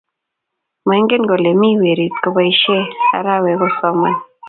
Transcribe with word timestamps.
Maingen 0.87 1.23
kole 1.29 1.51
mi 1.61 1.69
weri 1.81 2.05
kiboisie 2.19 2.77
arawee 3.17 3.57
kosoman 3.61 4.15